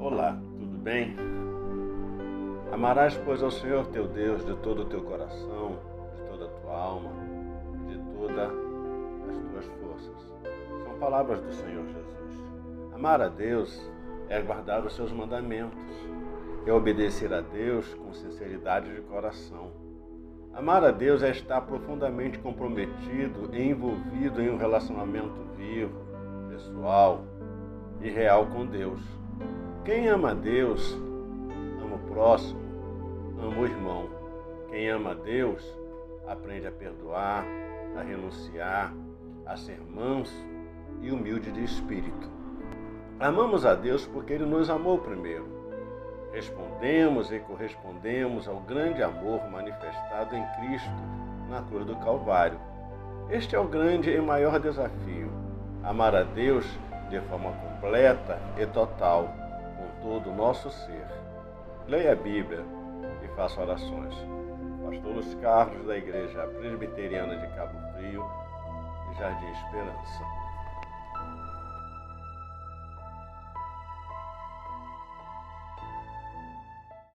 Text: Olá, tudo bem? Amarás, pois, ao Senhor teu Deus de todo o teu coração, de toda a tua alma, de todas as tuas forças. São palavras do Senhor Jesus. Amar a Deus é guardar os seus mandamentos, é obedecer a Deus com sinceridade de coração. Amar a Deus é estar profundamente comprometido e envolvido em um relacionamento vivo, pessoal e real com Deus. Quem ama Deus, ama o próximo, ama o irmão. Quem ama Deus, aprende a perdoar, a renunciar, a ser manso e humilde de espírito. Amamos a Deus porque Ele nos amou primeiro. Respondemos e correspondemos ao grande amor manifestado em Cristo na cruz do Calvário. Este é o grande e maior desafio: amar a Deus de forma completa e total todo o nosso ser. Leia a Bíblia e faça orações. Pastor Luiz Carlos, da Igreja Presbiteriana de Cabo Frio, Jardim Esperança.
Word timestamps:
Olá, 0.00 0.38
tudo 0.56 0.78
bem? 0.78 1.16
Amarás, 2.70 3.20
pois, 3.24 3.42
ao 3.42 3.50
Senhor 3.50 3.84
teu 3.88 4.06
Deus 4.06 4.46
de 4.46 4.54
todo 4.58 4.82
o 4.82 4.84
teu 4.84 5.02
coração, 5.02 5.76
de 6.14 6.22
toda 6.30 6.44
a 6.44 6.48
tua 6.48 6.72
alma, 6.72 7.10
de 7.88 7.98
todas 8.16 8.52
as 9.28 9.38
tuas 9.50 9.66
forças. 9.80 10.34
São 10.84 10.98
palavras 11.00 11.40
do 11.40 11.52
Senhor 11.52 11.84
Jesus. 11.84 12.94
Amar 12.94 13.20
a 13.20 13.26
Deus 13.26 13.90
é 14.28 14.40
guardar 14.40 14.86
os 14.86 14.94
seus 14.94 15.10
mandamentos, 15.10 15.76
é 16.64 16.72
obedecer 16.72 17.34
a 17.34 17.40
Deus 17.40 17.92
com 17.94 18.12
sinceridade 18.12 18.94
de 18.94 19.00
coração. 19.00 19.72
Amar 20.54 20.84
a 20.84 20.92
Deus 20.92 21.24
é 21.24 21.30
estar 21.30 21.62
profundamente 21.62 22.38
comprometido 22.38 23.50
e 23.52 23.68
envolvido 23.68 24.40
em 24.40 24.48
um 24.48 24.58
relacionamento 24.58 25.42
vivo, 25.56 25.98
pessoal 26.50 27.24
e 28.00 28.08
real 28.08 28.46
com 28.46 28.64
Deus. 28.64 29.18
Quem 29.88 30.06
ama 30.06 30.34
Deus, 30.34 30.98
ama 31.82 31.96
o 31.96 32.12
próximo, 32.12 32.60
ama 33.42 33.58
o 33.58 33.64
irmão. 33.64 34.04
Quem 34.68 34.90
ama 34.90 35.14
Deus, 35.14 35.64
aprende 36.26 36.66
a 36.66 36.70
perdoar, 36.70 37.42
a 37.98 38.02
renunciar, 38.02 38.92
a 39.46 39.56
ser 39.56 39.80
manso 39.80 40.44
e 41.00 41.10
humilde 41.10 41.50
de 41.50 41.64
espírito. 41.64 42.28
Amamos 43.18 43.64
a 43.64 43.74
Deus 43.74 44.06
porque 44.06 44.34
Ele 44.34 44.44
nos 44.44 44.68
amou 44.68 44.98
primeiro. 44.98 45.48
Respondemos 46.34 47.32
e 47.32 47.38
correspondemos 47.38 48.46
ao 48.46 48.60
grande 48.60 49.02
amor 49.02 49.40
manifestado 49.50 50.36
em 50.36 50.44
Cristo 50.60 50.90
na 51.48 51.62
cruz 51.62 51.86
do 51.86 51.96
Calvário. 51.96 52.60
Este 53.30 53.56
é 53.56 53.58
o 53.58 53.64
grande 53.64 54.10
e 54.10 54.20
maior 54.20 54.60
desafio: 54.60 55.30
amar 55.82 56.14
a 56.14 56.24
Deus 56.24 56.66
de 57.08 57.18
forma 57.22 57.52
completa 57.52 58.38
e 58.58 58.66
total 58.66 59.47
todo 60.02 60.30
o 60.30 60.34
nosso 60.34 60.70
ser. 60.70 61.06
Leia 61.86 62.12
a 62.12 62.16
Bíblia 62.16 62.64
e 63.22 63.28
faça 63.36 63.60
orações. 63.60 64.14
Pastor 64.84 65.12
Luiz 65.12 65.34
Carlos, 65.36 65.86
da 65.86 65.96
Igreja 65.96 66.46
Presbiteriana 66.58 67.36
de 67.36 67.46
Cabo 67.54 67.78
Frio, 67.92 68.24
Jardim 69.18 69.50
Esperança. 69.50 70.47